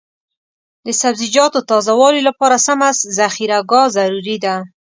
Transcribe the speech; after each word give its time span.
د 0.85 0.87
سبزیجاتو 1.01 1.59
تازه 1.69 1.93
والي 1.99 2.21
لپاره 2.29 2.57
سمه 2.67 2.89
ذخیره 3.19 3.59
ګاه 3.71 3.87
ضروري 3.97 4.37
ده. 4.45 4.55